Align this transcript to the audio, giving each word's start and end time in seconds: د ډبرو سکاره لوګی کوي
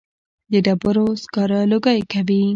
د 0.51 0.53
ډبرو 0.65 1.07
سکاره 1.23 1.59
لوګی 1.71 1.99
کوي 2.11 2.43